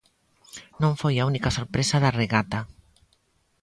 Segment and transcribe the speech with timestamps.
[0.81, 2.59] Non foi a única sorpresa da regata.